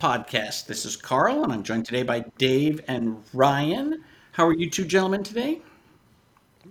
[0.00, 0.64] Podcast.
[0.64, 4.02] This is Karl, and I'm joined today by Dave and Ryan.
[4.32, 5.60] How are you two gentlemen today?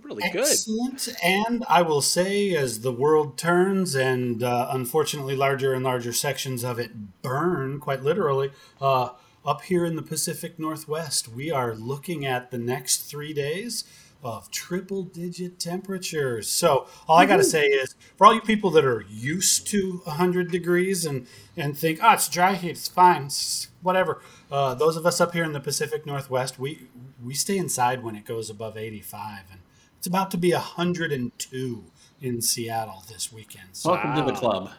[0.02, 0.40] Really good.
[0.40, 1.08] Excellent.
[1.22, 6.64] And I will say, as the world turns and uh, unfortunately larger and larger sections
[6.64, 9.10] of it burn, quite literally, uh,
[9.46, 13.84] up here in the Pacific Northwest, we are looking at the next three days
[14.22, 16.48] of triple digit temperatures.
[16.48, 20.02] So all I got to say is for all you people that are used to
[20.04, 24.20] 100 degrees and, and think, oh, it's dry heat, it's fine, it's whatever.
[24.50, 26.88] Uh, those of us up here in the Pacific Northwest, we,
[27.24, 29.44] we stay inside when it goes above 85.
[29.52, 29.60] And
[29.96, 31.84] it's about to be 102
[32.20, 33.68] in Seattle this weekend.
[33.72, 34.70] So, Welcome to the club.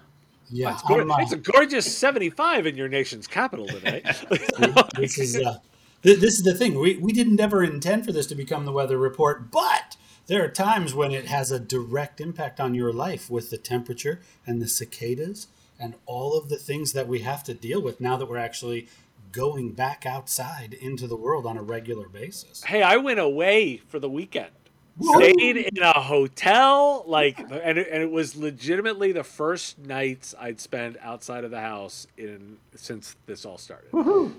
[0.52, 4.02] yeah, It's, gor- I'm, uh, it's a gorgeous 75 in your nation's capital today.
[4.98, 5.55] this is uh, th-
[6.02, 6.80] this is the thing.
[6.80, 10.50] We we didn't ever intend for this to become the weather report, but there are
[10.50, 14.68] times when it has a direct impact on your life with the temperature and the
[14.68, 15.48] cicadas
[15.80, 18.88] and all of the things that we have to deal with now that we're actually
[19.32, 22.64] going back outside into the world on a regular basis.
[22.64, 24.52] hey, I went away for the weekend.
[25.00, 30.59] Stayed in a hotel, like, and it, and it was legitimately the first nights I'd
[30.59, 33.89] spent outside of the house in since this all started.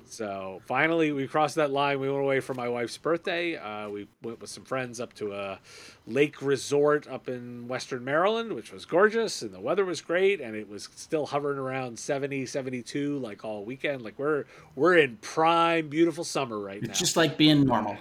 [0.06, 1.98] So finally, we crossed that line.
[2.00, 3.56] We went away for my wife's birthday.
[3.56, 5.58] Uh, we went with some friends up to a
[6.06, 10.54] lake resort up in Western Maryland, which was gorgeous, and the weather was great, and
[10.54, 14.02] it was still hovering around 70, 72 like all weekend.
[14.02, 14.44] Like we're
[14.76, 16.90] we're in prime, beautiful summer right now.
[16.90, 17.96] It's just like being normal.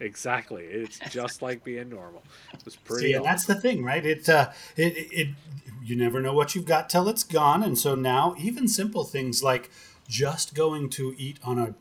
[0.00, 0.64] Exactly.
[0.64, 2.22] It's just like being normal.
[2.54, 3.12] It was See, pretty.
[3.12, 4.04] and that's the thing, right?
[4.04, 5.28] It, uh, it, it,
[5.82, 9.42] you never know what you've got till it's gone, and so now even simple things
[9.42, 9.70] like
[10.08, 11.74] just going to eat on a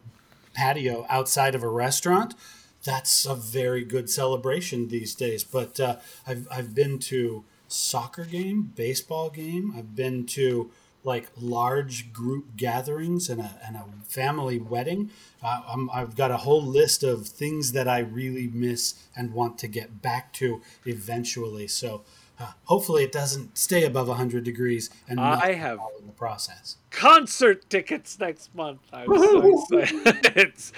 [0.53, 2.35] patio outside of a restaurant,
[2.83, 5.44] that's a very good celebration these days.
[5.44, 9.73] But uh, I've I've been to soccer game, baseball game.
[9.77, 10.71] I've been to
[11.03, 15.09] like large group gatherings and a, and a family wedding.
[15.41, 19.57] Uh, I'm, I've got a whole list of things that I really miss and want
[19.59, 21.67] to get back to eventually.
[21.67, 22.03] So
[22.39, 26.77] uh, hopefully it doesn't stay above 100 degrees and melt I have- in the process.
[26.91, 28.79] concert tickets next month.
[28.94, 30.31] I'm so excited.
[30.35, 30.72] it's,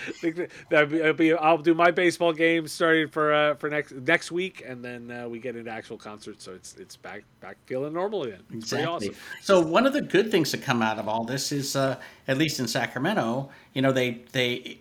[0.70, 4.84] that'll be, I'll do my baseball game starting for uh, for next next week, and
[4.84, 6.44] then uh, we get into actual concerts.
[6.44, 8.42] So it's it's back back feeling normal again.
[8.52, 9.10] It's pretty Exactly.
[9.10, 9.22] awesome.
[9.42, 11.98] So one of the good things that come out of all this is, uh,
[12.28, 14.80] at least in Sacramento, you know, they they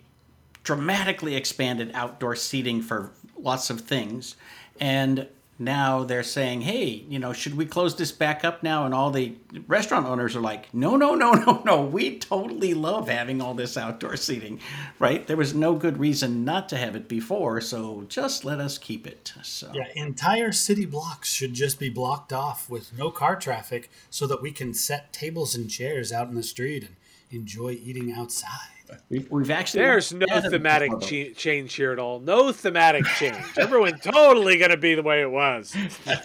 [0.63, 4.35] dramatically expanded outdoor seating for lots of things,
[4.79, 5.27] and
[5.61, 8.85] now they're saying, hey, you know, should we close this back up now?
[8.85, 9.35] And all the
[9.67, 11.81] restaurant owners are like, no, no, no, no, no.
[11.85, 14.59] We totally love having all this outdoor seating,
[14.99, 15.25] right?
[15.25, 19.05] There was no good reason not to have it before, so just let us keep
[19.05, 19.33] it.
[19.43, 19.71] So.
[19.73, 24.41] Yeah, entire city blocks should just be blocked off with no car traffic so that
[24.41, 26.95] we can set tables and chairs out in the street and
[27.29, 28.70] enjoy eating outside.
[29.09, 32.19] We've, we've actually There's no thematic before, cha- change here at all.
[32.19, 33.37] No thematic change.
[33.57, 35.75] Everyone totally gonna be the way it was.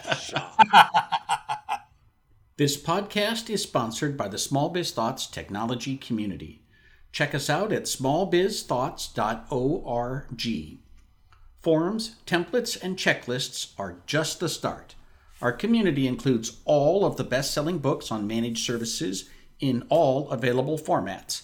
[2.57, 6.63] This podcast is sponsored by the Small Biz Thoughts technology community.
[7.11, 10.77] Check us out at smallbizthoughts.org.
[11.59, 14.95] Forums, templates, and checklists are just the start.
[15.39, 19.29] Our community includes all of the best selling books on managed services
[19.59, 21.43] in all available formats,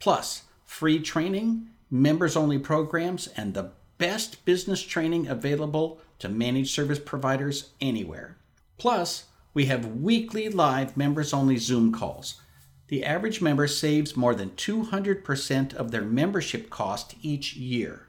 [0.00, 0.43] plus
[0.74, 7.70] free training, members only programs, and the best business training available to managed service providers
[7.80, 8.36] anywhere.
[8.76, 12.40] Plus, we have weekly live members only Zoom calls.
[12.88, 18.08] The average member saves more than 200% of their membership cost each year.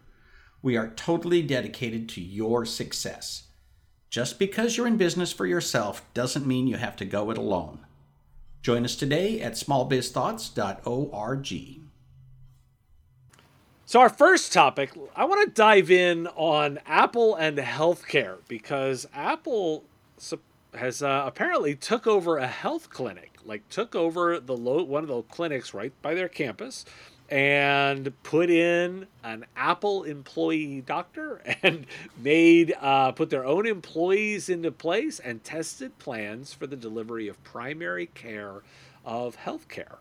[0.63, 3.43] We are totally dedicated to your success.
[4.09, 7.85] Just because you're in business for yourself doesn't mean you have to go it alone.
[8.63, 11.84] Join us today at smallbizthoughts.org.
[13.87, 19.83] So our first topic, I want to dive in on Apple and healthcare because Apple
[20.73, 25.09] has uh, apparently took over a health clinic, like took over the lo- one of
[25.09, 26.83] the clinics right by their campus,
[27.29, 31.85] and put in an Apple employee doctor and
[32.17, 37.41] made uh, put their own employees into place and tested plans for the delivery of
[37.43, 38.63] primary care
[39.05, 39.97] of healthcare.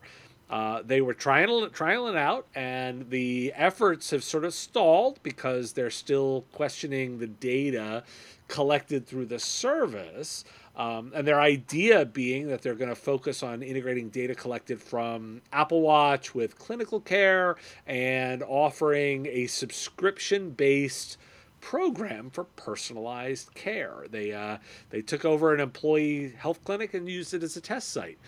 [0.49, 5.89] Uh, they were trying it out, and the efforts have sort of stalled because they're
[5.89, 8.03] still questioning the data
[8.47, 10.45] collected through the service.
[10.75, 15.41] Um, and their idea being that they're going to focus on integrating data collected from
[15.53, 17.55] Apple Watch with clinical care
[17.87, 21.17] and offering a subscription based
[21.61, 24.05] program for personalized care.
[24.11, 24.57] They, uh,
[24.89, 28.19] they took over an employee health clinic and used it as a test site.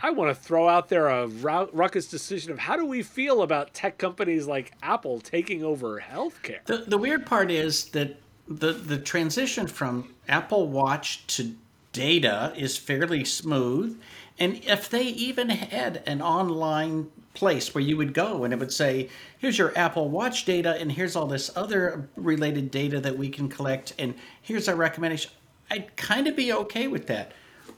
[0.00, 3.74] I want to throw out there a ruckus decision of how do we feel about
[3.74, 6.64] tech companies like Apple taking over healthcare?
[6.66, 8.16] The, the weird part is that
[8.46, 11.54] the, the transition from Apple Watch to
[11.92, 14.00] data is fairly smooth.
[14.38, 18.72] And if they even had an online place where you would go and it would
[18.72, 19.08] say,
[19.38, 23.48] here's your Apple Watch data, and here's all this other related data that we can
[23.48, 25.32] collect, and here's our recommendation,
[25.70, 27.32] I'd kind of be okay with that.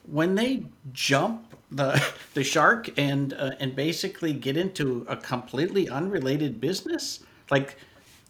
[0.06, 2.02] When they jump the
[2.34, 7.20] the shark and uh, and basically get into a completely unrelated business,
[7.50, 7.76] like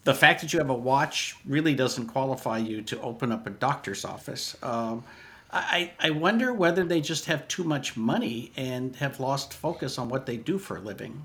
[0.03, 3.51] the fact that you have a watch really doesn't qualify you to open up a
[3.51, 4.55] doctor's office.
[4.63, 5.03] Um,
[5.53, 10.07] I, I wonder whether they just have too much money and have lost focus on
[10.07, 11.23] what they do for a living.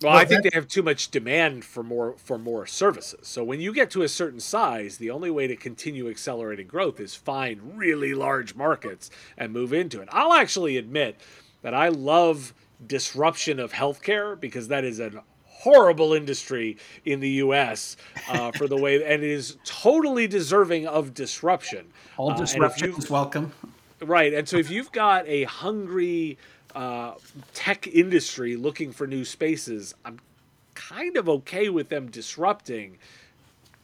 [0.00, 3.26] Well, I think they have too much demand for more for more services.
[3.26, 7.00] So when you get to a certain size, the only way to continue accelerating growth
[7.00, 10.08] is find really large markets and move into it.
[10.12, 11.20] I'll actually admit
[11.68, 12.54] that I love
[12.86, 17.98] disruption of healthcare because that is an horrible industry in the U.S.
[18.26, 21.86] Uh, for the way, and it is totally deserving of disruption.
[22.16, 23.52] All disruption is welcome.
[24.00, 26.38] Right, and so if you've got a hungry
[26.74, 27.16] uh,
[27.52, 30.20] tech industry looking for new spaces, I'm
[30.74, 32.96] kind of okay with them disrupting.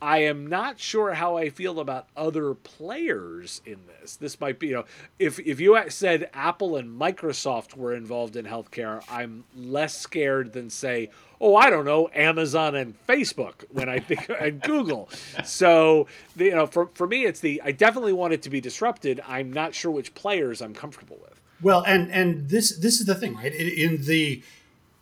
[0.04, 4.16] I am not sure how I feel about other players in this.
[4.16, 4.84] This might be, you know,
[5.18, 10.68] if if you said Apple and Microsoft were involved in healthcare, I'm less scared than
[10.68, 11.08] say,
[11.40, 15.08] oh, I don't know, Amazon and Facebook when I think and Google.
[15.42, 19.22] So, you know, for for me, it's the I definitely want it to be disrupted.
[19.26, 21.40] I'm not sure which players I'm comfortable with.
[21.62, 23.54] Well, and and this this is the thing, right?
[23.54, 24.42] In the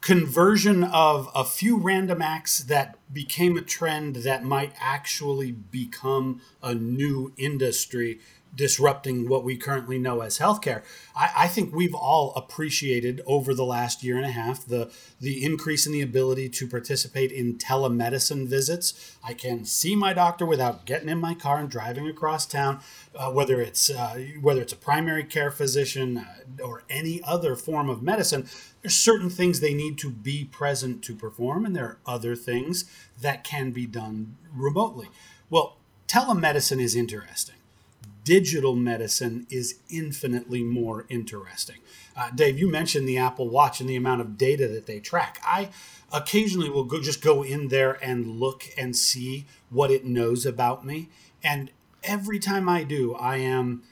[0.02, 6.74] conversion of a few random acts that became a trend that might actually become a
[6.74, 8.18] new industry
[8.54, 10.82] disrupting what we currently know as healthcare.
[11.16, 14.90] I, I, think we've all appreciated over the last year and a half the
[15.20, 19.16] the increase in the ability to participate in telemedicine visits.
[19.24, 22.80] I can see my doctor without getting in my car and driving across town,
[23.14, 27.88] uh, whether it's uh, whether it's a primary care physician uh, or any other form
[27.88, 28.48] of medicine.
[28.82, 32.84] There's certain things they need to be present to perform, and there are other things
[33.20, 35.08] that can be done remotely.
[35.48, 35.78] Well,
[36.08, 37.54] telemedicine is interesting
[38.24, 41.76] digital medicine is infinitely more interesting.
[42.16, 45.40] Uh, Dave, you mentioned the Apple Watch and the amount of data that they track.
[45.44, 45.70] I
[46.12, 50.84] occasionally will go just go in there and look and see what it knows about
[50.84, 51.08] me,
[51.42, 51.70] and
[52.02, 53.82] every time I do, I am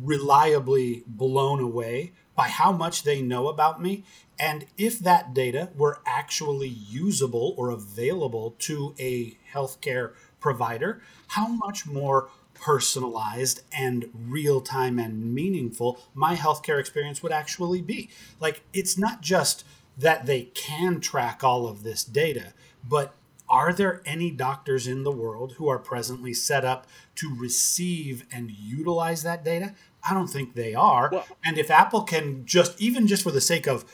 [0.00, 4.04] reliably blown away by how much they know about me.
[4.38, 11.86] And if that data were actually usable or available to a healthcare provider, how much
[11.86, 12.30] more
[12.62, 18.08] personalized and real time and meaningful my healthcare experience would actually be.
[18.38, 19.64] Like, it's not just
[19.98, 22.54] that they can track all of this data,
[22.88, 23.14] but
[23.48, 28.50] are there any doctors in the world who are presently set up to receive and
[28.50, 29.74] utilize that data?
[30.08, 31.10] I don't think they are.
[31.12, 33.84] Well, and if Apple can just, even just for the sake of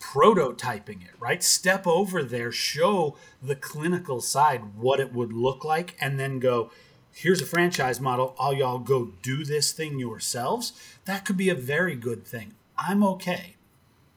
[0.00, 1.42] prototyping it, right?
[1.42, 6.70] Step over there, show the clinical side what it would look like, and then go,
[7.14, 10.72] here's a franchise model, all y'all go do this thing yourselves,
[11.04, 12.54] that could be a very good thing.
[12.76, 13.54] I'm okay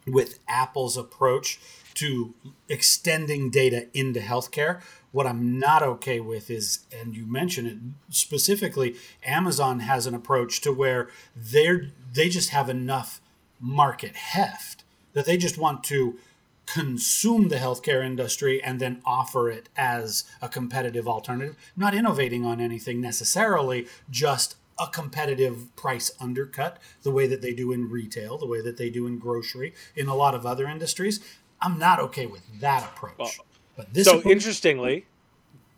[0.05, 1.59] with Apple's approach
[1.95, 2.33] to
[2.69, 4.81] extending data into healthcare.
[5.11, 7.77] What I'm not okay with is, and you mentioned it
[8.13, 13.21] specifically, Amazon has an approach to where they're they just have enough
[13.59, 16.17] market heft that they just want to
[16.67, 22.61] consume the healthcare industry and then offer it as a competitive alternative, not innovating on
[22.61, 28.45] anything necessarily, just a competitive price undercut, the way that they do in retail, the
[28.45, 31.19] way that they do in grocery, in a lot of other industries.
[31.59, 33.17] I'm not okay with that approach.
[33.17, 33.31] Well,
[33.75, 35.05] but this so approach- interestingly,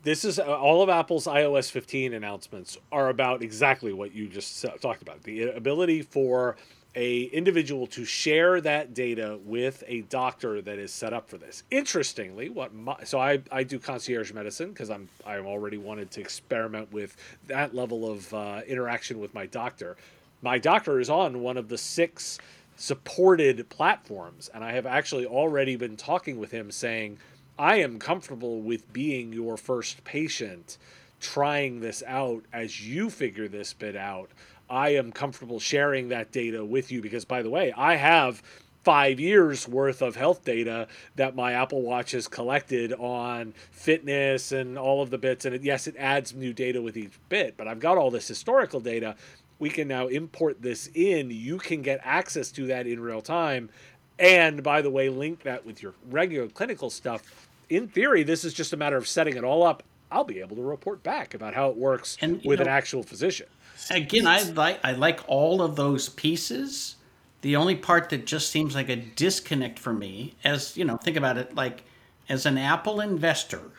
[0.04, 4.66] this is uh, all of Apple's iOS 15 announcements are about exactly what you just
[4.82, 6.58] talked about the ability for
[6.96, 11.64] a individual to share that data with a doctor that is set up for this.
[11.70, 16.22] Interestingly, what my, so I, I do concierge medicine because I'm I'm already wanted to
[16.22, 17.16] experiment with
[17.48, 19.98] that level of uh, interaction with my doctor.
[20.42, 22.40] My doctor is on one of the six
[22.80, 24.50] supported platforms.
[24.54, 27.20] And I have actually already been talking with him saying,
[27.58, 30.78] I am comfortable with being your first patient,
[31.20, 34.30] trying this out as you figure this bit out.
[34.70, 38.44] I am comfortable sharing that data with you because, by the way, I have
[38.84, 44.78] five years worth of health data that my Apple Watch has collected on fitness and
[44.78, 45.46] all of the bits.
[45.46, 48.28] And it, yes, it adds new data with each bit, but I've got all this
[48.28, 49.16] historical data.
[49.60, 51.30] We can now import this in.
[51.32, 53.70] You can get access to that in real time.
[54.18, 57.48] And by the way, link that with your regular clinical stuff.
[57.70, 59.84] In theory, this is just a matter of setting it all up.
[60.12, 63.04] I'll be able to report back about how it works And, with know- an actual
[63.04, 63.48] physician.
[63.90, 66.96] Again, I like I like all of those pieces.
[67.42, 71.16] The only part that just seems like a disconnect for me, as you know, think
[71.16, 71.84] about it, like
[72.28, 73.72] as an Apple investor,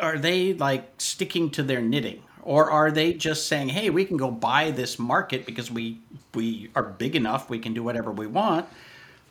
[0.00, 4.16] are they like sticking to their knitting, or are they just saying, "Hey, we can
[4.16, 5.98] go buy this market because we
[6.34, 8.66] we are big enough, we can do whatever we want"?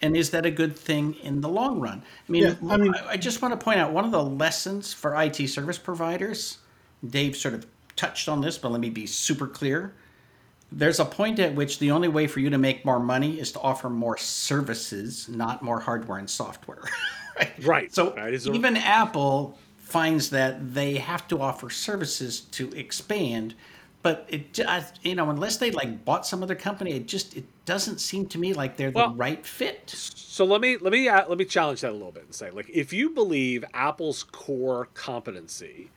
[0.01, 2.01] And is that a good thing in the long run?
[2.27, 4.93] I mean, Yeah, I mean- I, just want to point out one of the lessons
[4.93, 6.57] for IT service providers.
[7.07, 9.93] Dave sort of touched on this, but let me be super clear.
[10.71, 13.51] There's a point at which the only way for you to make more money is
[13.53, 16.83] to offer more services, not more hardware and software.
[17.37, 17.51] right?
[17.63, 17.93] Right.
[17.93, 23.53] So a- even Apple finds that they have to offer services to expand,
[24.03, 27.45] but it I- you know unless they like bought some other company, it just it
[27.65, 29.89] doesn't seem to me like they're Well- the right fit.
[29.89, 32.49] So let me let me uh, let me challenge that a little bit and say,
[32.51, 35.89] like, if you believe Apple's core competency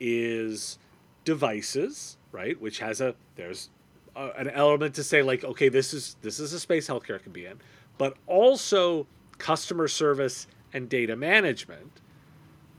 [0.00, 0.78] is
[1.24, 3.70] devices, right, which has a there's
[4.16, 7.32] a, an element to say like, okay, this is this is a space healthcare can
[7.32, 7.58] be in,
[7.98, 9.06] but also
[9.38, 12.00] customer service and data management.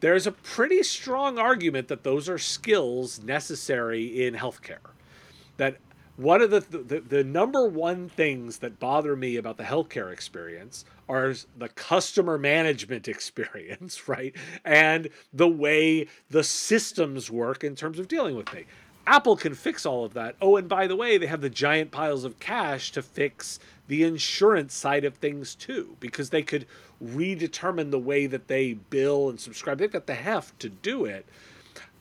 [0.04, 4.92] There's a pretty strong argument that those are skills necessary in healthcare
[5.56, 5.78] that
[6.18, 10.84] one of the, the the number one things that bother me about the healthcare experience
[11.08, 14.36] are the customer management experience, right?
[14.66, 18.66] And the way the systems work in terms of dealing with me.
[19.08, 20.36] Apple can fix all of that.
[20.42, 24.04] Oh, and by the way, they have the giant piles of cash to fix the
[24.04, 26.66] insurance side of things too, because they could
[27.04, 29.78] redetermine the way that they bill and subscribe.
[29.78, 31.26] They've got the heft to do it.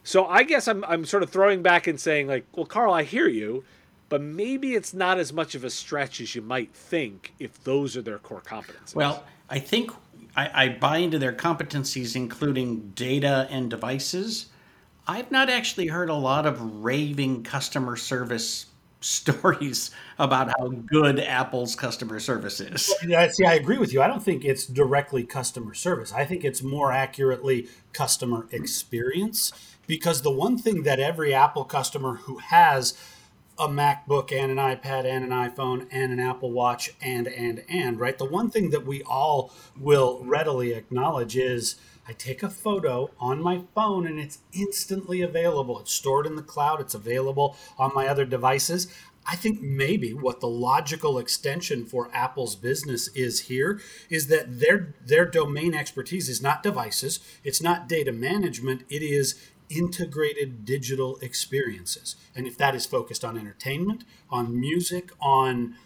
[0.05, 3.05] So I guess I'm I'm sort of throwing back and saying like, well, Karl, I
[3.05, 3.65] hear you,
[4.09, 7.97] but maybe it's not as much of a stretch as you might think if those
[7.97, 8.95] are their core competencies.
[8.95, 9.93] Well, I think
[10.37, 14.47] I, I buy into their competencies, including data and devices.
[15.07, 18.67] I've not actually heard a lot of raving customer service
[19.05, 22.93] stories about how good Apple's customer service is.
[23.07, 24.03] Yeah, see, I agree with you.
[24.03, 26.13] I don't think it's directly customer service.
[26.13, 29.53] I think it's more accurately customer experience
[29.87, 32.97] because the one thing that every Apple customer who has
[33.59, 38.01] a MacBook and an iPad and an iPhone and an Apple Watch and and and
[38.01, 43.11] right, the one thing that we all will readily acknowledge is I take a photo
[43.21, 45.79] on my phone and it's instantly available.
[45.79, 48.89] It's stored in the cloud, it's available on my other devices.
[49.25, 53.81] I think maybe what the logical extension for Apple's business is here
[54.11, 59.39] is that their their domain expertise is not devices, it's not data management, it is
[59.69, 62.17] integrated digital experiences.
[62.35, 65.77] And if that is focused on entertainment, on music, on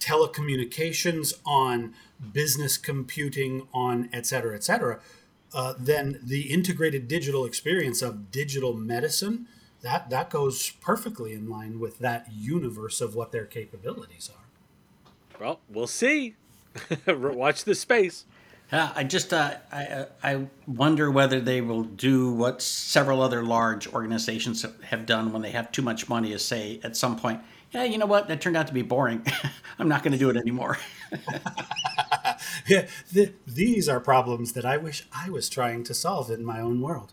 [0.00, 1.94] telecommunications, on
[2.32, 5.00] business computing, on et cetera, et cetera,
[5.54, 9.46] uh, then the integrated digital experience of digital medicine
[9.82, 15.40] that that goes perfectly in line with that universe of what their capabilities are.
[15.40, 16.34] well, we'll see.
[17.06, 18.24] Watch this space.
[18.72, 23.44] Yeah, I just uh, I uh, I wonder whether they will do what several other
[23.44, 27.40] large organizations have done when they have too much money, is say at some point,
[27.72, 29.24] yeah, you know what, that turned out to be boring.
[29.78, 30.78] I'm not going to do it anymore.
[32.66, 36.60] Yeah, th- these are problems that I wish I was trying to solve in my
[36.60, 37.12] own world.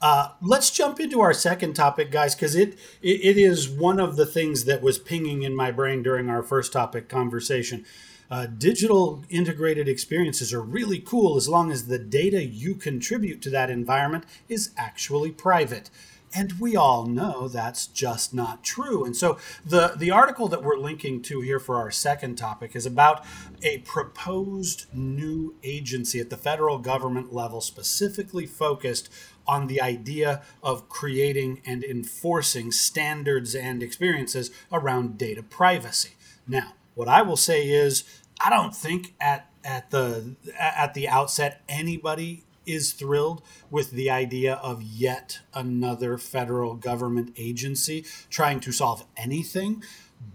[0.00, 4.16] Uh, let's jump into our second topic, guys, because it, it it is one of
[4.16, 7.84] the things that was pinging in my brain during our first topic conversation.
[8.30, 13.50] Uh, digital integrated experiences are really cool as long as the data you contribute to
[13.50, 15.88] that environment is actually private.
[16.36, 19.06] And we all know that's just not true.
[19.06, 22.84] And so the, the article that we're linking to here for our second topic is
[22.84, 23.24] about
[23.62, 29.08] a proposed new agency at the federal government level, specifically focused
[29.46, 36.16] on the idea of creating and enforcing standards and experiences around data privacy.
[36.46, 38.04] Now, what I will say is,
[38.38, 44.54] I don't think at at the at the outset anybody is thrilled with the idea
[44.54, 49.82] of yet another federal government agency trying to solve anything,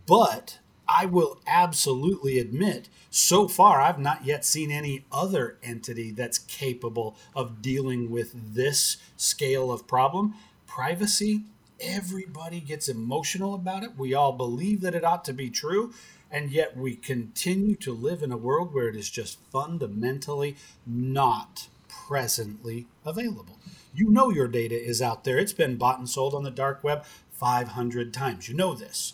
[0.06, 6.38] but I will absolutely admit, so far, I've not yet seen any other entity that's
[6.38, 10.36] capable of dealing with this scale of problem.
[10.68, 11.44] Privacy,
[11.80, 13.98] everybody gets emotional about it.
[13.98, 15.94] We all believe that it ought to be true.
[16.30, 21.68] And yet we continue to live in a world where it is just fundamentally not
[22.12, 23.58] presently available.
[23.96, 25.38] You know your data is out there.
[25.38, 28.50] It's been bought and sold on the dark web 500 times.
[28.50, 29.14] You know this.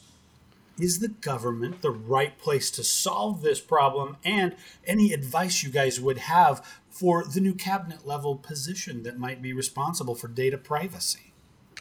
[0.80, 4.18] Is the government the right place to solve this problem?
[4.26, 9.44] And any advice you guys would have for the new cabinet level position that might
[9.44, 11.27] be responsible for data privacy?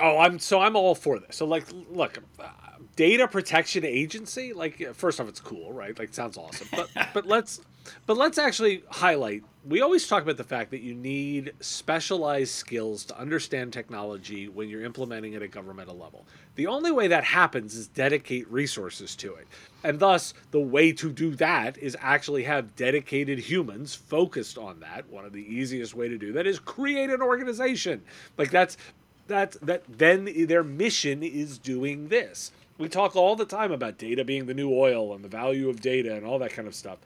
[0.00, 1.36] Oh, I'm so I'm all for this.
[1.36, 2.48] So like, look, uh,
[2.96, 4.52] data protection agency.
[4.52, 5.98] Like, first off, it's cool, right?
[5.98, 6.68] Like, sounds awesome.
[6.72, 7.60] But but let's
[8.04, 9.44] but let's actually highlight.
[9.64, 14.68] We always talk about the fact that you need specialized skills to understand technology when
[14.68, 16.26] you're implementing it at a governmental level.
[16.56, 19.46] The only way that happens is dedicate resources to it.
[19.82, 25.08] And thus, the way to do that is actually have dedicated humans focused on that.
[25.08, 28.02] One of the easiest way to do that is create an organization.
[28.38, 28.76] Like that's
[29.28, 32.52] that that then their mission is doing this.
[32.78, 35.80] We talk all the time about data being the new oil and the value of
[35.80, 36.98] data and all that kind of stuff.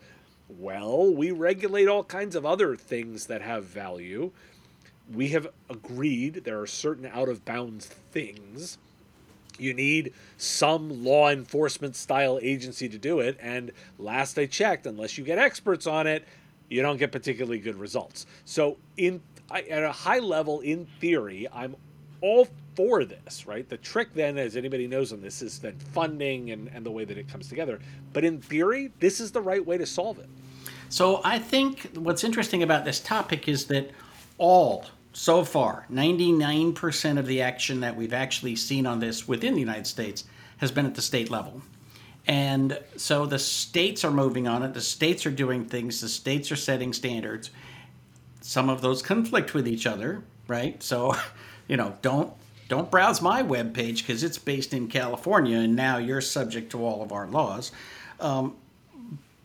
[0.48, 4.32] Well, we regulate all kinds of other things that have value.
[5.12, 8.78] We have agreed there are certain out of bounds things.
[9.58, 13.36] You need some law enforcement style agency to do it.
[13.40, 16.26] And last I checked, unless you get experts on it,
[16.68, 18.26] you don't get particularly good results.
[18.44, 21.74] So, in at a high level, in theory, I'm
[22.20, 23.68] all for this, right?
[23.68, 27.04] The trick then, as anybody knows on this, is that funding and, and the way
[27.04, 27.80] that it comes together.
[28.12, 30.28] But in theory, this is the right way to solve it.
[30.88, 33.90] So I think what's interesting about this topic is that
[34.38, 39.60] all, so far, 99% of the action that we've actually seen on this within the
[39.60, 40.24] United States
[40.58, 41.62] has been at the state level.
[42.26, 46.52] And so the states are moving on it, the states are doing things, the states
[46.52, 47.50] are setting standards.
[48.40, 50.82] Some of those conflict with each other, right?
[50.82, 51.14] So,
[51.70, 52.32] you know, don't
[52.68, 56.84] don't browse my web page because it's based in California and now you're subject to
[56.84, 57.70] all of our laws.
[58.18, 58.56] Um,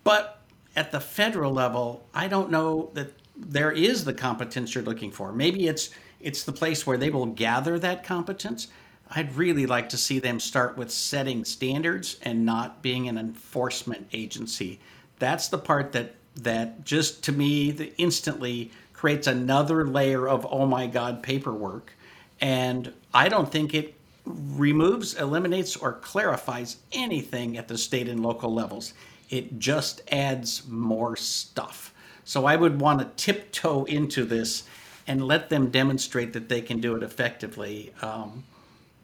[0.03, 0.41] but
[0.75, 5.31] at the federal level, I don't know that there is the competence you're looking for.
[5.31, 8.69] Maybe it's it's the place where they will gather that competence.
[9.11, 14.07] I'd really like to see them start with setting standards and not being an enforcement
[14.13, 14.79] agency.
[15.19, 20.87] That's the part that that just to me instantly creates another layer of oh my
[20.87, 21.91] god paperwork
[22.45, 28.53] and I don't think it removes, eliminates, or clarifies anything at the state and local
[28.53, 28.93] levels.
[29.31, 31.91] It just adds more stuff.
[32.23, 34.61] So I would want to tiptoe into this
[35.07, 37.91] and let them demonstrate that they can do it effectively.
[38.03, 38.43] Um,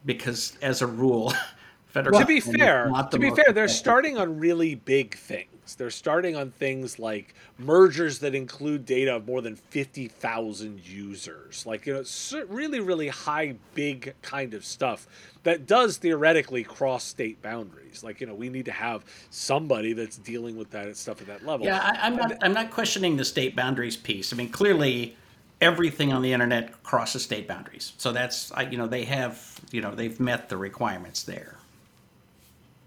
[0.06, 1.34] because as a rule,
[1.92, 2.20] federal.
[2.20, 5.48] to be fair, to be fair, they're starting on really big things.
[5.76, 11.66] They're starting on things like mergers that include data of more than 50,000 users.
[11.66, 15.08] Like, you know, really, really high, big kind of stuff
[15.44, 18.04] that does theoretically cross state boundaries.
[18.04, 21.46] Like, you know, we need to have somebody that's dealing with that stuff at that
[21.46, 21.66] level.
[21.66, 24.34] Yeah, I, am not, I'm not questioning the state boundaries piece.
[24.34, 25.16] I mean, clearly
[25.62, 27.94] everything on the internet crosses state boundaries.
[27.98, 31.58] So that's, you know, they have, you know, they've met the requirements there.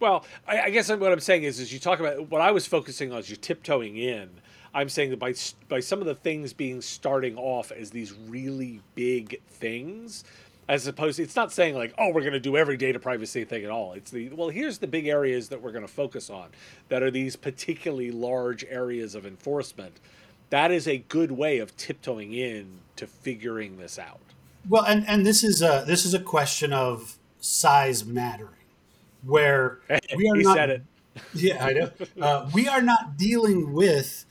[0.04, 2.66] Well, I, I guess what I'm saying is, is you talk about what I was
[2.66, 4.28] focusing on is you tiptoeing in.
[4.74, 5.32] I'm saying that by
[5.70, 10.22] by some of the things being starting off as these really big things,
[10.68, 13.46] as opposed to, it's not saying like oh we're going to do every data privacy
[13.46, 13.94] thing at all.
[13.94, 16.50] It's the well here's the big areas that we're going to focus on
[16.90, 20.00] that are these particularly large areas of enforcement.
[20.50, 24.20] That is a good way of tiptoeing in to figuring this out.
[24.68, 28.63] Well and and this is a this is a question of size mattering
[29.24, 29.78] where
[30.16, 30.82] we are not, said it.
[31.32, 31.90] Yeah, I know.
[32.20, 34.24] Uh, we are not dealing with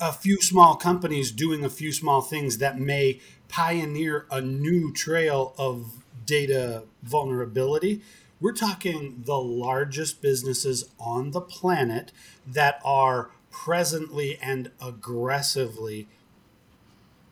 [0.00, 5.54] a few small companies doing a few small things that may pioneer a new trail
[5.56, 8.02] of data vulnerability.
[8.40, 12.12] We're talking the largest businesses on the planet
[12.46, 16.08] that are presently and aggressively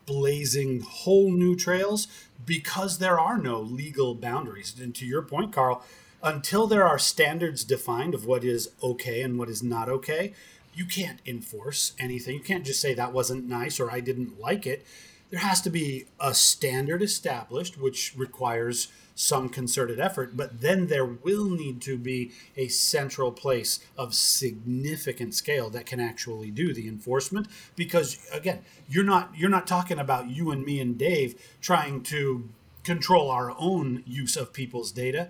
[0.06, 2.06] blazing whole new trails
[2.44, 4.74] because there are no legal boundaries.
[4.80, 5.84] And to your point, Karl,
[6.22, 10.32] until there are standards defined of what is okay and what is not okay,
[10.74, 12.34] you can't enforce anything.
[12.34, 14.86] You can't just say that wasn't nice or I didn't like it.
[15.30, 21.04] There has to be a standard established, which requires some concerted effort, but then there
[21.04, 26.88] will need to be a central place of significant scale that can actually do the
[26.88, 32.02] enforcement because again, you're not you're not talking about you and me and Dave trying
[32.04, 32.48] to
[32.84, 35.28] control our own use of people's data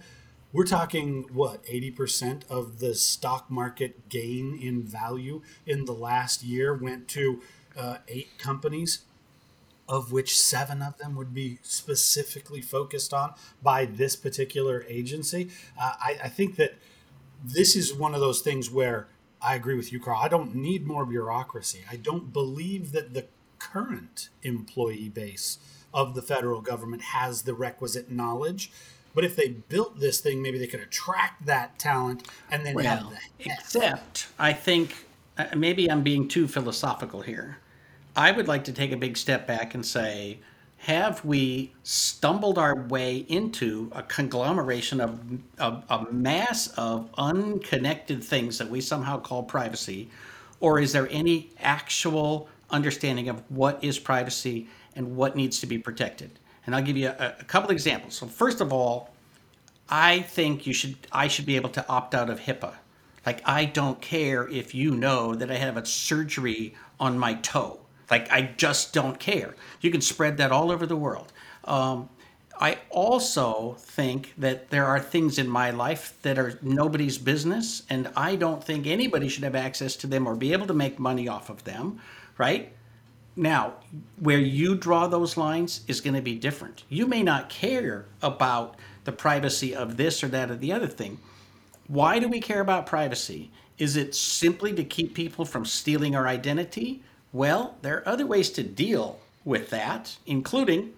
[0.52, 6.74] we're talking what 80% of the stock market gain in value in the last year
[6.74, 7.40] went to
[7.76, 9.00] uh, eight companies
[9.88, 15.94] of which seven of them would be specifically focused on by this particular agency uh,
[16.00, 16.74] I, I think that
[17.44, 19.08] this is one of those things where
[19.40, 20.20] I agree with you, Karl.
[20.22, 21.80] I don't need more bureaucracy.
[21.90, 23.26] I don't believe that the
[23.58, 25.58] current employee base
[25.92, 28.70] of the federal government has the requisite knowledge.
[29.14, 33.02] But if they built this thing, maybe they could attract that talent and then have
[33.02, 37.58] Well, the except I think uh, maybe I'm being too philosophical here.
[38.16, 40.38] I would like to take a big step back and say,
[40.78, 45.20] have we stumbled our way into a conglomeration of,
[45.58, 50.10] of a mass of unconnected things that we somehow call privacy,
[50.58, 55.78] or is there any actual understanding of what is privacy and what needs to be
[55.78, 56.38] protected?
[56.66, 58.14] And I'll give you a, a couple examples.
[58.14, 59.10] So first of all,
[59.88, 62.74] I think you should I should be able to opt out of HIPAA.
[63.26, 67.80] Like I don't care if you know that I have a surgery on my toe.
[68.10, 69.54] Like I just don't care.
[69.80, 71.32] You can spread that all over the world.
[71.64, 72.08] Um,
[72.60, 78.08] I also think that there are things in my life that are nobody's business, and
[78.16, 81.26] I don't think anybody should have access to them or be able to make money
[81.28, 82.00] off of them,
[82.38, 82.72] right?
[83.34, 83.74] Now,
[84.18, 86.84] where you draw those lines is going to be different.
[86.88, 91.18] You may not care about the privacy of this or that or the other thing.
[91.88, 93.50] Why do we care about privacy?
[93.78, 97.02] Is it simply to keep people from stealing our identity?
[97.32, 100.92] Well, there are other ways to deal with that, including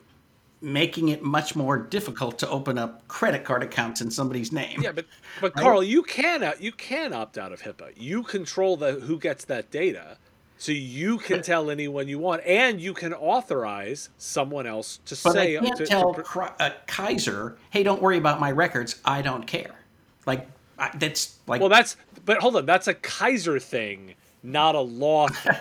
[0.60, 4.80] making it much more difficult to open up credit card accounts in somebody's name.
[4.82, 5.06] Yeah, but
[5.40, 7.92] but Karl, you can uh, you can opt out of HIPAA.
[7.96, 10.16] You control the who gets that data,
[10.64, 15.32] so you can tell anyone you want, and you can authorize someone else to But
[15.34, 18.98] say I can't to, to tell Cri- uh, Kaiser, "Hey, don't worry about my records.
[19.04, 19.74] I don't care."
[20.24, 20.48] Like
[20.78, 25.28] I, that's like Well, that's but hold on, that's a Kaiser thing, not a law
[25.42, 25.54] thing.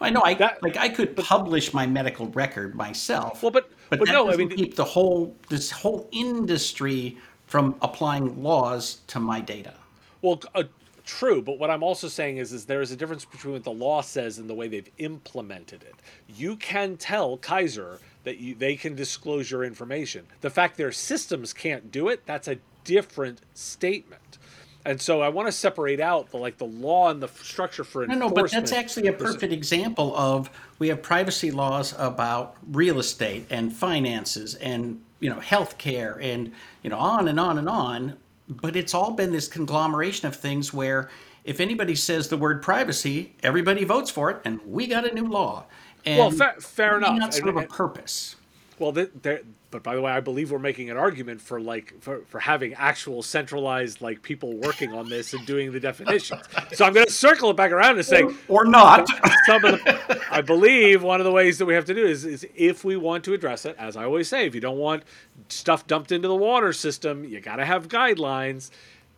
[0.00, 3.42] I know I that- like I could publish my medical record myself.
[3.42, 7.16] Well, but- but, but no, I mean- keep the whole this whole industry
[7.46, 9.74] from applying laws to my data.
[10.22, 10.62] Well, uh,
[11.10, 13.72] true, but what I'm also saying is, is there is a difference between what the
[13.72, 15.94] law says and the way they've implemented it.
[16.28, 20.26] You can tell Kaiser that you, they can disclose your information.
[20.40, 24.38] The fact their systems can't do it, that's a different statement.
[24.84, 28.04] And so I want to separate out the like the law and the structure for
[28.04, 28.20] enforcement.
[28.20, 32.98] no, no, but that's actually a perfect example of we have privacy laws about real
[32.98, 38.16] estate and finances and you know healthcare and you know on and on and on.
[38.50, 41.08] But it's all been this conglomeration of things where
[41.44, 45.26] if anybody says the word privacy, everybody votes for it, and we got a new
[45.26, 45.64] law.
[46.04, 47.16] And Well, fa- fair enough.
[47.18, 48.36] Not sort And- of a purpose.
[48.80, 49.40] Well, there,
[49.70, 52.72] but by the way, I believe we're making an argument for like for, for having
[52.74, 56.40] actual centralized like people working on this and doing the definitions.
[56.72, 59.06] So I'm going to circle it back around and say Or not.
[59.44, 62.24] some of the, I believe one of the ways that we have to do is,
[62.24, 65.02] is if we want to address it, as I always say, if you don't want
[65.48, 68.70] stuff dumped into the water system, you got to have guidelines.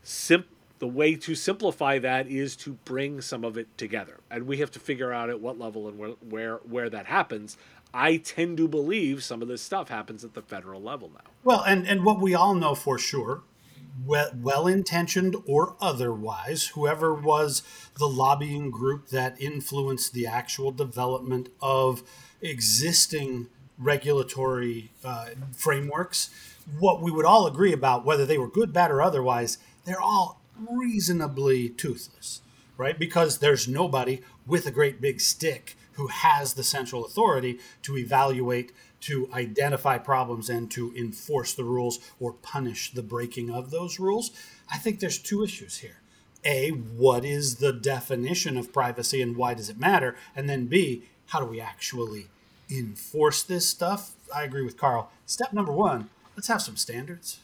[0.02, 0.44] Sim-
[0.80, 4.72] the way to simplify that is to bring some of it together, and we have
[4.72, 7.56] to figure out at what level and where where, where that happens.
[7.94, 11.30] I tend to believe some of this stuff happens at the federal level now.
[11.44, 13.42] Well, and, and what we all know for sure,
[14.06, 17.62] well intentioned or otherwise, whoever was
[17.98, 22.02] the lobbying group that influenced the actual development of
[22.40, 26.30] existing regulatory uh, frameworks,
[26.78, 30.40] what we would all agree about, whether they were good, bad, or otherwise, they're all
[30.70, 32.40] reasonably toothless,
[32.76, 32.98] right?
[32.98, 38.72] Because there's nobody with a great big stick who has the central authority to evaluate,
[39.00, 44.30] to identify problems, and to enforce the rules or punish the breaking of those rules.
[44.70, 45.96] I think there's two issues here.
[46.44, 50.16] A, what is the definition of privacy and why does it matter?
[50.34, 52.26] And then B, how do we actually
[52.70, 54.12] enforce this stuff?
[54.34, 55.10] I agree with Karl.
[55.26, 57.38] Step number one, let's have some standards.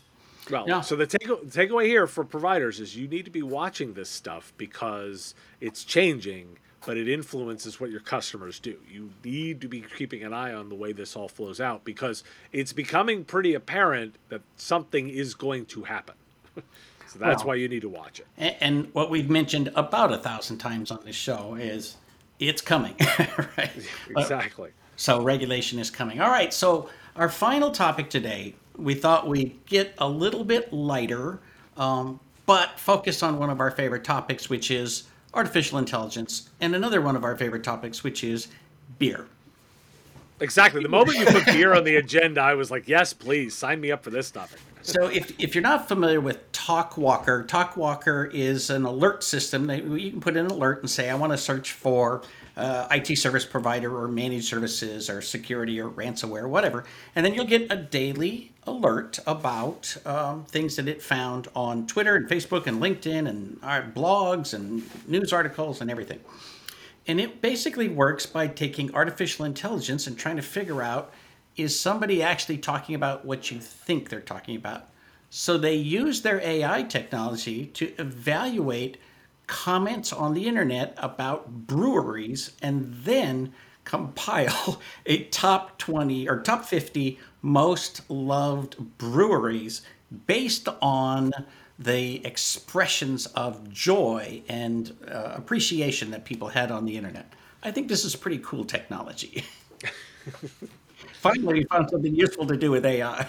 [0.50, 0.80] Well, Yeah.
[0.80, 4.52] so the take, takeaway here for providers is you need to be watching this stuff
[4.56, 8.76] because it's changing, but it influences what your customers do.
[8.90, 12.24] You need to be keeping an eye on the way this all flows out because
[12.52, 16.14] it's becoming pretty apparent that something is going to happen.
[16.56, 18.56] so that's Well- why you need to watch it.
[18.60, 21.96] And what we've mentioned about a thousand times on this show is
[22.38, 22.94] it's coming,
[23.56, 23.70] right?
[24.16, 24.70] Exactly.
[24.96, 26.20] So regulation is coming.
[26.20, 26.52] All right.
[26.52, 31.40] So our final topic today, we thought we'd get a little bit lighter,
[31.76, 37.00] um, but focus on one of our favorite topics, which is artificial intelligence, and another
[37.00, 38.48] one of our favorite topics, which is
[38.98, 39.26] beer.
[40.40, 40.82] Exactly.
[40.82, 43.90] The moment you put beer on the agenda, I was like, yes, please sign me
[43.90, 44.60] up for this topic.
[44.88, 47.46] So if, if you're not familiar with TalkWalker.
[47.46, 51.14] TalkWalker is an alert system that you can put in an alert and say, I
[51.14, 52.22] want to search for
[52.56, 56.84] uh, IT service provider or managed services or security or ransomware, whatever.
[57.14, 62.16] And then you'll get a daily alert about um, things that it found on Twitter
[62.16, 66.20] and Facebook and LinkedIn and our blogs and news articles and everything.
[67.06, 71.12] And it basically works by taking artificial intelligence and trying to figure out
[71.58, 74.88] is somebody actually talking about what you think they're talking about?
[75.28, 78.96] So they use their AI technology to evaluate
[79.46, 83.52] comments on the internet about breweries and then
[83.84, 89.82] compile a top 20 or top 50 most loved breweries
[90.26, 91.32] based on
[91.78, 97.32] the expressions of joy and uh, appreciation that people had on the internet.
[97.62, 99.44] I think this is pretty cool technology.
[101.18, 103.28] Finally, we found something useful to do with AI.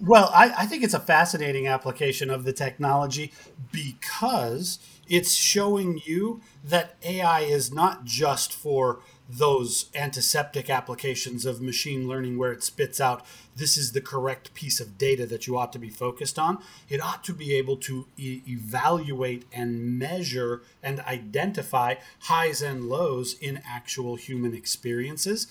[0.00, 3.32] Well, I, I, think it's a fascinating application of the technology
[3.70, 12.08] because it's showing you that AI is not just for those antiseptic applications of machine
[12.08, 13.24] learning where it spits out
[13.56, 16.58] this is the correct piece of data that you ought to be focused on.
[16.88, 23.34] It ought to be able to e- evaluate and measure and identify highs and lows
[23.34, 25.46] in actual human experiences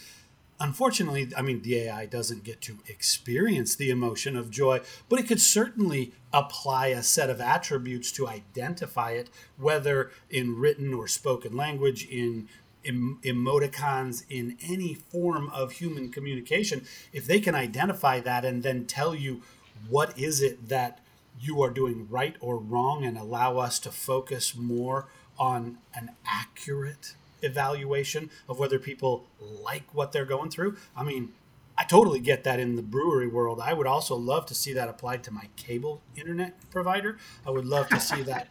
[0.60, 5.28] unfortunately, I mean, the AI doesn't get to experience the emotion of joy, but it
[5.28, 11.56] could certainly apply a set of attributes to identify it, whether in written or spoken
[11.56, 12.48] language, in
[12.86, 16.86] em- emoticons, in any form of human communication.
[17.14, 19.42] If they can identify that and then tell you
[19.88, 21.00] what is it that
[21.40, 27.16] you are doing right or wrong and allow us to focus more on an accurate
[27.42, 30.78] evaluation of whether people like what they're going through.
[30.96, 31.34] I mean,
[31.80, 33.62] I totally get that in the brewery world.
[33.64, 37.18] I would also love to see that applied to my cable internet provider.
[37.48, 38.50] I would love to see that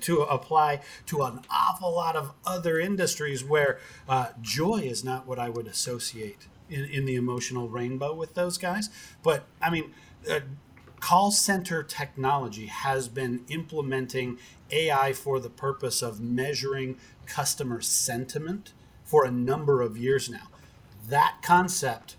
[0.00, 5.38] to apply to an awful lot of other industries where uh, joy is not what
[5.38, 8.88] I would associate in, in the emotional rainbow with those guys.
[9.22, 9.92] But I mean,
[10.30, 10.40] uh,
[11.00, 14.38] call center technology has been implementing
[14.70, 18.72] AI for the purpose of measuring customer sentiment
[19.04, 20.48] for a number of years now.
[21.08, 22.16] That concept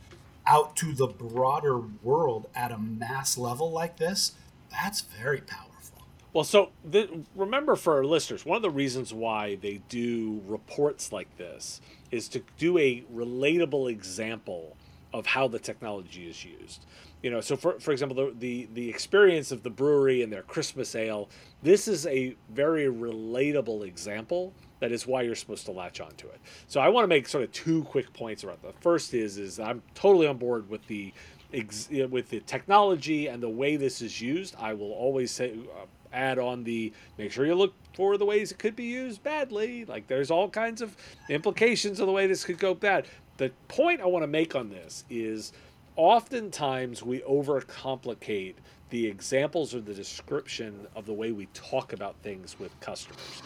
[0.47, 4.33] out to the broader world at a mass level like this,
[4.71, 6.03] that's very powerful.
[6.33, 11.11] Well, so the, remember for our listeners, one of the reasons why they do reports
[11.11, 14.75] like this is to do a relatable example
[15.13, 16.85] of how the technology is used
[17.21, 20.43] you know so for, for example the, the the experience of the brewery and their
[20.43, 21.29] christmas ale
[21.61, 26.39] this is a very relatable example that is why you're supposed to latch onto it.
[26.67, 28.81] So i want to make sort of two quick points about that.
[28.81, 31.13] First is is i'm totally on board with the
[31.51, 34.55] with the technology and the way this is used.
[34.59, 38.51] I will always say uh, add on the make sure you look for the ways
[38.51, 39.85] it could be used badly.
[39.85, 40.95] Like there's all kinds of
[41.27, 43.07] implications of the way this could go bad.
[43.37, 45.53] The point i want to make on this is
[45.99, 48.53] oftentimes we overcomplicate
[48.89, 53.43] the examples or the description of the way we talk about things with customers.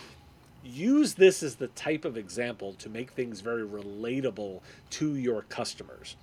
[0.64, 4.62] Use this as the type of example to make things very relatable
[4.92, 6.16] to your customers.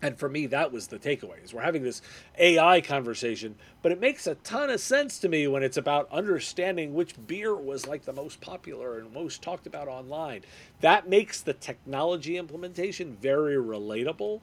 [0.00, 1.52] And for me, that was the takeaway.
[1.52, 2.02] we're having this
[2.38, 6.94] AI conversation, but it makes a ton of sense to me when it's about understanding
[6.94, 10.42] which beer was like the most popular and most talked about online.
[10.82, 14.40] That makes the technology implementation very relatable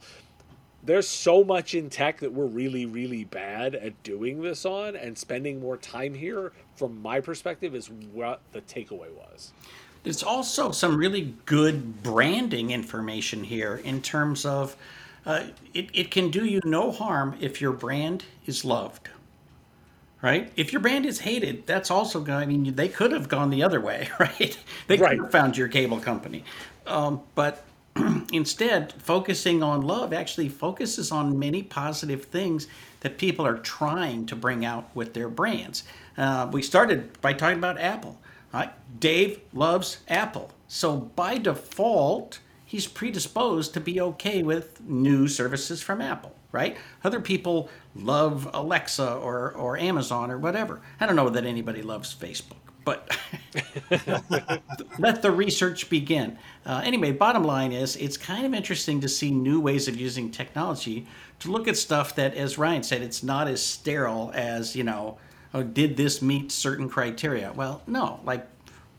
[0.86, 5.17] there's so much in tech that we're really really bad at doing this on and
[5.17, 9.52] spending more time here from my perspective is what the takeaway was.
[10.04, 14.76] There's also some really good branding information here in terms of
[15.26, 19.10] uh, it, it can do you no harm if your brand is loved
[20.21, 20.52] right?
[20.56, 23.63] If your brand is hated that's also going i mean they could have gone the
[23.63, 24.58] other way right?
[24.88, 25.19] They could right.
[25.19, 26.43] have found your cable company.
[26.86, 27.63] Um, but
[28.34, 32.67] instead, focusing on love actually focuses on many positive things
[33.01, 35.84] that people are trying to bring out with their brands.
[36.17, 38.19] Uh, we started by talking about Apple.
[38.53, 38.71] Right?
[39.01, 40.51] Dave loves Apple.
[40.67, 46.77] So by default, he's predisposed to be okay with new services from Apple, right?
[47.03, 50.81] Other people love Alexa or, or Amazon or whatever.
[51.01, 52.64] I don't know that anybody loves Facebook.
[52.86, 53.17] But
[55.00, 56.38] let the research begin.
[56.65, 60.32] Uh, anyway, bottom line is it's kind of interesting to see new ways of using
[60.32, 61.08] technology
[61.39, 65.17] to look at stuff that, as Ryan said, it's not as sterile as, you know,
[65.54, 67.52] oh, did this meet certain criteria?
[67.54, 68.19] Well, no.
[68.24, 68.48] Like,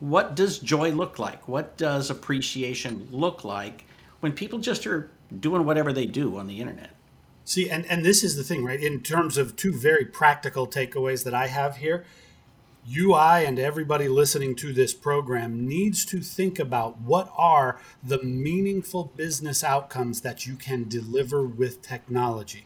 [0.01, 1.49] what does joy look like?
[1.49, 3.87] What does appreciation look like
[4.21, 6.91] when people just are doing whatever they do on the internet?
[7.45, 8.81] See, and, and this is the thing, right?
[8.81, 12.05] In terms of two very practical takeaways that I have here,
[12.95, 19.13] UI and everybody listening to this program needs to think about what are the meaningful
[19.17, 22.65] business outcomes that you can deliver with technology.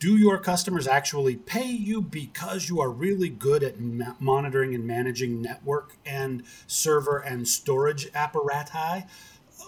[0.00, 4.84] Do your customers actually pay you because you are really good at ma- monitoring and
[4.84, 9.04] managing network and server and storage apparatus?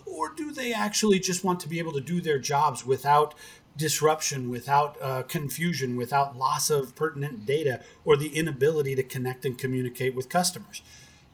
[0.05, 3.35] Or do they actually just want to be able to do their jobs without
[3.77, 9.59] disruption, without uh, confusion, without loss of pertinent data, or the inability to connect and
[9.59, 10.83] communicate with customers.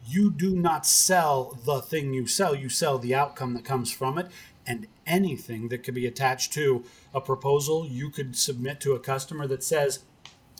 [0.06, 4.18] You do not sell the thing you sell, you sell the outcome that comes from
[4.18, 4.28] it.
[4.66, 9.46] And anything that could be attached to a proposal you could submit to a customer
[9.48, 10.00] that says,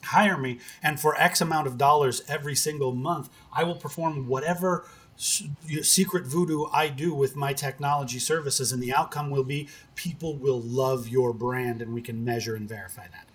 [0.03, 4.85] hire me, and for X amount of dollars every single month, I will perform whatever
[5.17, 10.61] secret voodoo I do with my technology services, and the outcome will be people will
[10.61, 13.27] love your brand, and we can measure and verify that.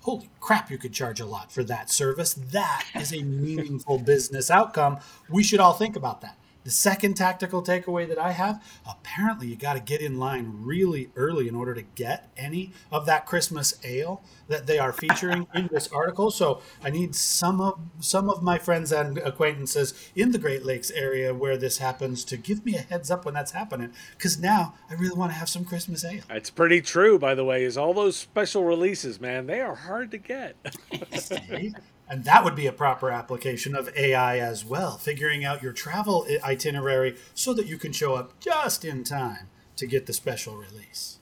[0.00, 2.34] Holy crap, you could charge a lot for that service.
[2.34, 4.98] That is a meaningful business outcome.
[5.28, 6.36] We should all think about that.
[6.66, 11.10] The second tactical takeaway that I have apparently, you got to get in line really
[11.14, 15.68] early in order to get any of that Christmas ale that they are featuring in
[15.70, 16.32] this article.
[16.32, 20.90] So I need some of some of my friends and acquaintances in the Great Lakes
[20.90, 24.74] area where this happens to give me a heads up when that's happening because now
[24.90, 26.24] I really want to have some Christmas ale.
[26.30, 27.62] It's pretty true, by the way.
[27.62, 29.46] Is all those special releases, man?
[29.46, 30.56] They are hard to get.
[32.08, 36.26] And that would be a proper application of AI as well, figuring out your travel
[36.44, 41.18] itinerary so that you can show up just in time to get the special release.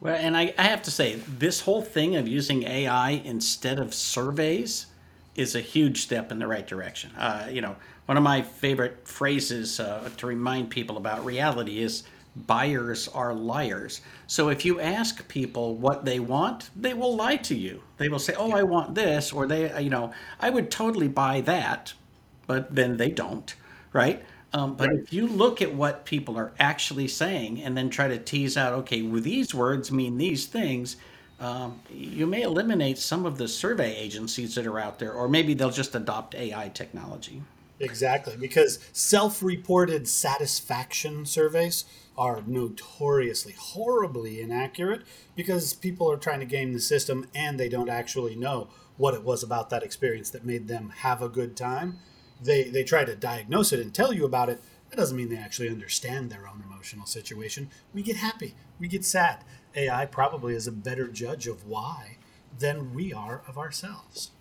[0.00, 3.92] Well, and I, I have to say, this whole thing of using AI instead of
[3.92, 4.86] surveys
[5.34, 7.10] is a huge step in the right direction.
[7.16, 12.04] Uh, you know, one of my favorite phrases uh, to remind people about reality is
[12.46, 14.00] buyers are liars.
[14.26, 17.82] So if you ask people what they want, they will lie to you.
[17.96, 21.40] They will say, "Oh, I want this," or they, you know, I would totally buy
[21.42, 21.94] that,
[22.46, 23.54] but then they don't,
[23.92, 24.22] right?
[24.52, 24.98] Um, but right.
[24.98, 28.72] if you look at what people are actually saying and then try to tease out,
[28.72, 30.96] okay, well, these words mean these things,
[31.40, 35.54] um, you may eliminate some of the survey agencies that are out there, or maybe
[35.54, 37.42] they'll just adopt AI technology.
[37.80, 41.84] Exactly, because self reported satisfaction surveys
[42.16, 45.02] are notoriously horribly inaccurate
[45.36, 49.22] because people are trying to game the system and they don't actually know what it
[49.22, 51.98] was about that experience that made them have a good time.
[52.42, 54.60] They they try to diagnose it and tell you about it.
[54.90, 57.70] That doesn't mean they actually understand their own emotional situation.
[57.94, 59.44] We get happy, we get sad.
[59.76, 62.16] AI probably is a better judge of why
[62.58, 64.32] than we are of ourselves.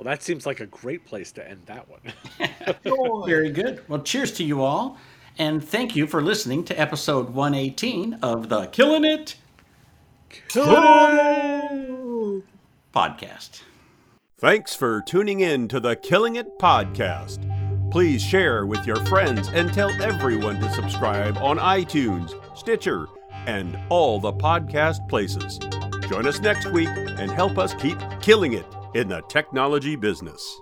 [0.00, 2.00] Well, that seems like a great place to end that one.
[3.26, 3.86] Very good.
[3.86, 4.96] Well, cheers to you all.
[5.36, 9.36] And thank you for listening to episode 118 of the Killing It,
[10.48, 10.72] Killing
[12.94, 13.60] podcast.
[14.38, 17.90] Thanks for tuning in to the Killing It podcast.
[17.90, 23.06] Please share with your friends and tell everyone to subscribe on iTunes, Stitcher,
[23.46, 25.58] and all the podcast places.
[26.08, 30.60] Join us next week and help us keep killing it in the technology business.